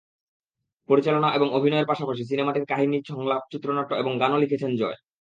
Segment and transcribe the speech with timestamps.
[0.89, 4.97] পরিচালনা এবং অভিনয়ের পাশাপাশি সিনেমাটির কাহিনি, সংলাপ, চিত্রনাট্য এবং গানও লিখেছেন জয়।